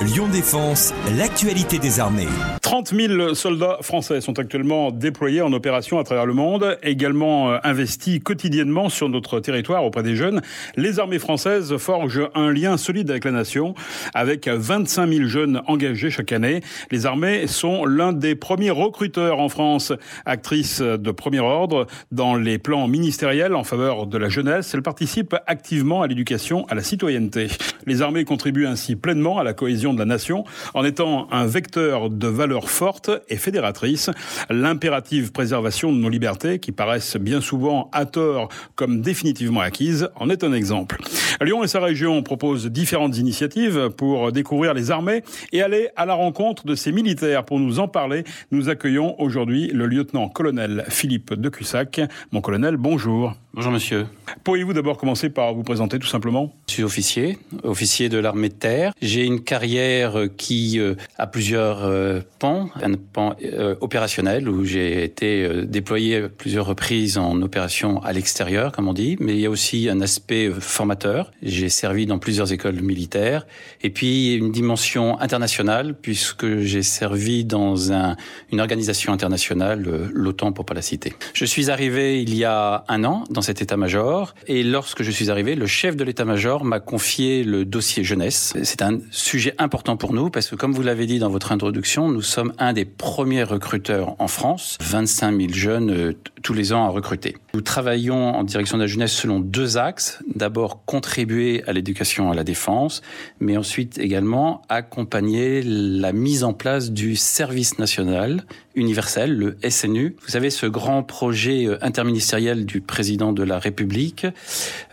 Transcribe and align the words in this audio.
Lyon 0.00 0.28
Défense, 0.28 0.94
l'actualité 1.16 1.80
des 1.80 1.98
armées. 1.98 2.28
30 2.62 2.94
000 2.94 3.34
soldats 3.34 3.78
français 3.80 4.20
sont 4.20 4.38
actuellement 4.38 4.92
déployés 4.92 5.42
en 5.42 5.52
opération 5.52 5.98
à 5.98 6.04
travers 6.04 6.24
le 6.24 6.34
monde, 6.34 6.78
également 6.84 7.50
euh, 7.50 7.58
investis 7.64 8.20
quotidiennement 8.22 8.90
sur 8.90 9.08
notre 9.08 9.40
territoire 9.40 9.84
auprès 9.84 10.04
des 10.04 10.14
jeunes. 10.14 10.40
Les 10.76 11.00
armées 11.00 11.18
françaises 11.18 11.76
forgent 11.78 12.30
un 12.36 12.52
lien 12.52 12.76
solide 12.76 13.10
avec 13.10 13.24
la 13.24 13.32
nation, 13.32 13.74
avec 14.14 14.46
25 14.46 15.08
000 15.08 15.28
jeunes 15.28 15.62
engagés 15.66 16.10
chaque 16.10 16.30
année. 16.30 16.60
Les 16.92 17.04
armées 17.04 17.48
sont 17.48 17.84
l'un 17.84 18.12
des 18.12 18.36
premiers 18.36 18.70
recruteurs 18.70 19.40
en 19.40 19.48
France, 19.48 19.92
actrices 20.26 20.80
de 20.80 21.10
premier 21.10 21.40
ordre 21.40 21.88
dans 22.12 22.36
les 22.36 22.58
plans 22.58 22.86
ministériels 22.86 23.56
en 23.56 23.64
faveur 23.64 24.06
de 24.06 24.16
la 24.16 24.28
jeunesse. 24.28 24.72
Elles 24.74 24.82
participent 24.82 25.36
activement 25.48 26.02
à 26.02 26.06
l'éducation, 26.06 26.66
à 26.68 26.76
la 26.76 26.82
citoyenneté. 26.82 27.48
Les 27.86 28.00
armées 28.00 28.24
contribuent 28.24 28.66
ainsi 28.66 28.94
pleinement 28.94 29.38
à 29.38 29.42
la 29.42 29.54
cohésion 29.54 29.87
de 29.94 29.98
la 29.98 30.04
nation 30.04 30.44
en 30.74 30.84
étant 30.84 31.28
un 31.30 31.46
vecteur 31.46 32.10
de 32.10 32.28
valeurs 32.28 32.70
fortes 32.70 33.10
et 33.28 33.36
fédératrices. 33.36 34.10
L'impérative 34.50 35.32
préservation 35.32 35.92
de 35.92 35.98
nos 35.98 36.08
libertés, 36.08 36.58
qui 36.58 36.72
paraissent 36.72 37.16
bien 37.16 37.40
souvent 37.40 37.90
à 37.92 38.06
tort 38.06 38.48
comme 38.74 39.00
définitivement 39.00 39.60
acquises, 39.60 40.08
en 40.16 40.30
est 40.30 40.44
un 40.44 40.52
exemple. 40.52 40.98
Lyon 41.40 41.62
et 41.62 41.68
sa 41.68 41.78
région 41.78 42.20
proposent 42.24 42.66
différentes 42.66 43.16
initiatives 43.16 43.90
pour 43.96 44.32
découvrir 44.32 44.74
les 44.74 44.90
armées 44.90 45.22
et 45.52 45.62
aller 45.62 45.88
à 45.94 46.04
la 46.04 46.14
rencontre 46.14 46.66
de 46.66 46.74
ces 46.74 46.90
militaires. 46.90 47.44
Pour 47.44 47.60
nous 47.60 47.78
en 47.78 47.86
parler, 47.86 48.24
nous 48.50 48.68
accueillons 48.68 49.20
aujourd'hui 49.20 49.68
le 49.68 49.86
lieutenant-colonel 49.86 50.84
Philippe 50.88 51.34
de 51.34 51.48
Cussac. 51.48 52.00
Mon 52.32 52.40
colonel, 52.40 52.76
bonjour. 52.76 53.34
Bonjour 53.54 53.72
monsieur. 53.72 54.06
Pourriez-vous 54.44 54.72
d'abord 54.72 54.98
commencer 54.98 55.30
par 55.30 55.54
vous 55.54 55.62
présenter 55.62 55.98
tout 55.98 56.06
simplement? 56.06 56.54
Je 56.68 56.74
suis 56.74 56.82
officier, 56.82 57.38
officier 57.64 58.08
de 58.08 58.18
l'armée 58.18 58.50
de 58.50 58.54
terre. 58.54 58.92
J'ai 59.00 59.24
une 59.24 59.40
carrière 59.40 60.16
qui 60.36 60.78
euh, 60.78 60.94
a 61.16 61.26
plusieurs 61.26 61.84
euh, 61.84 62.20
pans. 62.38 62.68
Un 62.82 62.94
pan 62.94 63.34
euh, 63.42 63.74
opérationnel 63.80 64.48
où 64.48 64.64
j'ai 64.64 65.02
été 65.02 65.64
déployé 65.64 66.16
à 66.16 66.28
plusieurs 66.28 66.66
reprises 66.66 67.18
en 67.18 67.40
opération 67.42 68.02
à 68.02 68.12
l'extérieur, 68.12 68.70
comme 68.70 68.86
on 68.86 68.92
dit, 68.92 69.16
mais 69.18 69.34
il 69.34 69.40
y 69.40 69.46
a 69.46 69.50
aussi 69.50 69.88
un 69.88 70.00
aspect 70.02 70.50
formateur. 70.60 71.27
J'ai 71.42 71.68
servi 71.68 72.06
dans 72.06 72.18
plusieurs 72.18 72.52
écoles 72.52 72.80
militaires. 72.80 73.46
Et 73.82 73.90
puis 73.90 74.34
une 74.34 74.52
dimension 74.52 75.20
internationale, 75.20 75.94
puisque 76.00 76.58
j'ai 76.60 76.82
servi 76.82 77.44
dans 77.44 77.92
un, 77.92 78.16
une 78.52 78.60
organisation 78.60 79.12
internationale, 79.12 79.82
l'OTAN 80.12 80.52
pour 80.52 80.64
pas 80.64 80.74
la 80.74 80.82
citer. 80.82 81.14
Je 81.34 81.44
suis 81.44 81.70
arrivé 81.70 82.22
il 82.22 82.34
y 82.34 82.44
a 82.44 82.84
un 82.88 83.04
an 83.04 83.24
dans 83.30 83.42
cet 83.42 83.62
état-major. 83.62 84.34
Et 84.46 84.62
lorsque 84.62 85.02
je 85.02 85.10
suis 85.10 85.30
arrivé, 85.30 85.54
le 85.54 85.66
chef 85.66 85.96
de 85.96 86.04
l'état-major 86.04 86.64
m'a 86.64 86.80
confié 86.80 87.44
le 87.44 87.64
dossier 87.64 88.04
jeunesse. 88.04 88.54
C'est 88.62 88.82
un 88.82 88.98
sujet 89.10 89.54
important 89.58 89.96
pour 89.96 90.12
nous 90.12 90.30
parce 90.30 90.48
que, 90.48 90.56
comme 90.56 90.72
vous 90.72 90.82
l'avez 90.82 91.06
dit 91.06 91.18
dans 91.18 91.30
votre 91.30 91.52
introduction, 91.52 92.08
nous 92.08 92.22
sommes 92.22 92.52
un 92.58 92.72
des 92.72 92.84
premiers 92.84 93.42
recruteurs 93.42 94.16
en 94.18 94.28
France. 94.28 94.76
25 94.80 95.36
000 95.36 95.52
jeunes 95.52 95.90
euh, 95.90 96.12
tous 96.42 96.54
les 96.54 96.72
ans 96.72 96.84
à 96.84 96.88
recruter. 96.88 97.36
Nous 97.54 97.60
travaillons 97.60 98.34
en 98.34 98.44
direction 98.44 98.78
de 98.78 98.82
la 98.82 98.86
jeunesse 98.86 99.12
selon 99.12 99.40
deux 99.40 99.76
axes. 99.76 100.22
D'abord, 100.34 100.84
contribuer 100.84 101.17
à 101.66 101.72
l'éducation 101.72 102.30
à 102.30 102.34
la 102.34 102.44
défense, 102.44 103.02
mais 103.40 103.56
ensuite 103.56 103.98
également 103.98 104.62
accompagner 104.68 105.62
la 105.62 106.12
mise 106.12 106.44
en 106.44 106.52
place 106.52 106.92
du 106.92 107.16
service 107.16 107.78
national 107.78 108.44
universel, 108.74 109.36
le 109.36 109.56
SNU. 109.68 110.14
Vous 110.22 110.28
savez, 110.28 110.50
ce 110.50 110.66
grand 110.66 111.02
projet 111.02 111.66
euh, 111.66 111.78
interministériel 111.82 112.66
du 112.66 112.80
président 112.80 113.32
de 113.32 113.42
la 113.42 113.58
République, 113.58 114.26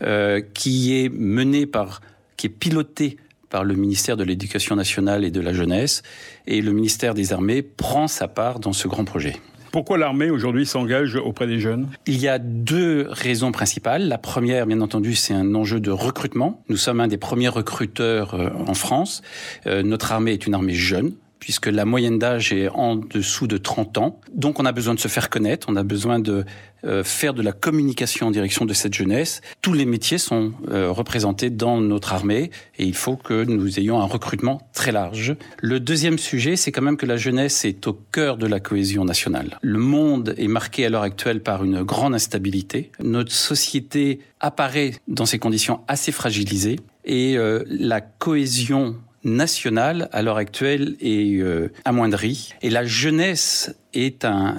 euh, 0.02 0.42
qui 0.54 0.96
est 0.96 1.10
mené 1.10 1.68
par, 1.68 2.02
qui 2.38 2.48
est 2.48 2.50
piloté 2.50 3.18
par 3.50 3.64
le 3.64 3.76
ministère 3.76 4.18
de 4.18 4.24
l'Éducation 4.24 4.76
nationale 4.76 5.24
et 5.24 5.32
de 5.32 5.42
la 5.42 5.54
jeunesse, 5.54 6.02
et 6.48 6.62
le 6.62 6.72
ministère 6.72 7.14
des 7.14 7.34
Armées 7.34 7.62
prend 7.62 8.08
sa 8.08 8.28
part 8.28 8.60
dans 8.60 8.74
ce 8.74 8.88
grand 8.88 9.06
projet. 9.06 9.36
Pourquoi 9.76 9.98
l'armée 9.98 10.30
aujourd'hui 10.30 10.66
s'engage 10.66 11.18
auprès 11.18 11.48
des 11.48 11.60
jeunes? 11.60 11.90
Il 12.06 12.18
y 12.22 12.30
a 12.30 12.40
deux 12.40 13.08
raisons 13.10 13.52
principales. 13.52 14.08
La 14.08 14.18
première, 14.18 14.68
bien 14.68 14.80
entendu, 14.80 15.16
c'est 15.16 15.34
un 15.34 15.54
enjeu 15.54 15.82
de 15.82 15.92
recrutement. 15.92 16.64
Nous 16.70 16.78
sommes 16.78 17.02
un 17.02 17.10
des 17.10 17.18
premiers 17.18 17.50
recruteurs 17.50 18.36
euh, 18.36 18.52
en 18.68 18.74
France. 18.74 19.22
Euh, 19.68 19.84
notre 19.84 20.14
armée 20.14 20.32
est 20.32 20.48
une 20.48 20.54
armée 20.54 20.74
jeune 20.74 21.12
puisque 21.46 21.68
la 21.68 21.86
moyenne 21.86 22.18
d'âge 22.18 22.52
est 22.54 22.70
en 22.70 22.96
dessous 22.96 23.46
de 23.46 23.58
30 23.58 24.00
ans. 24.00 24.20
Donc 24.34 24.60
on 24.60 24.66
a 24.66 24.72
besoin 24.72 24.96
de 24.96 25.00
se 25.00 25.08
faire 25.08 25.30
connaître, 25.30 25.68
on 25.70 25.76
a 25.76 25.84
besoin 25.84 26.18
de 26.18 26.44
euh, 26.86 27.04
faire 27.04 27.36
de 27.36 27.44
la 27.44 27.52
communication 27.52 28.26
en 28.26 28.32
direction 28.32 28.66
de 28.66 28.74
cette 28.74 28.96
jeunesse. 28.96 29.42
Tous 29.62 29.74
les 29.74 29.86
métiers 29.86 30.18
sont 30.18 30.54
euh, 30.70 30.90
représentés 30.90 31.52
dans 31.52 31.80
notre 31.80 32.14
armée 32.14 32.50
et 32.80 32.86
il 32.86 32.96
faut 32.96 33.16
que 33.16 33.44
nous 33.44 33.80
ayons 33.80 34.02
un 34.02 34.06
recrutement 34.06 34.68
très 34.74 34.92
large. 34.92 35.36
Le 35.62 35.80
deuxième 35.80 36.18
sujet, 36.18 36.56
c'est 36.56 36.72
quand 36.72 36.82
même 36.82 36.98
que 36.98 37.06
la 37.06 37.18
jeunesse 37.18 37.64
est 37.64 37.86
au 37.86 37.94
cœur 37.94 38.38
de 38.38 38.48
la 38.48 38.60
cohésion 38.60 39.06
nationale. 39.06 39.60
Le 39.62 39.78
monde 39.78 40.34
est 40.40 40.48
marqué 40.48 40.84
à 40.84 40.90
l'heure 40.90 41.04
actuelle 41.04 41.44
par 41.44 41.64
une 41.64 41.84
grande 41.84 42.16
instabilité. 42.16 42.92
Notre 43.04 43.32
société 43.32 44.20
apparaît 44.40 44.96
dans 45.08 45.28
ces 45.28 45.38
conditions 45.38 45.82
assez 45.88 46.12
fragilisées 46.12 46.80
et 47.04 47.38
euh, 47.38 47.64
la 47.68 48.02
cohésion 48.02 48.96
nationale 49.26 50.08
à 50.14 50.22
l'heure 50.22 50.38
actuelle 50.38 50.96
est 51.02 51.42
euh, 51.42 51.72
amoindrie 51.84 52.54
et 52.62 52.70
la 52.70 52.86
jeunesse 52.86 53.76
est 53.94 54.24
un, 54.24 54.58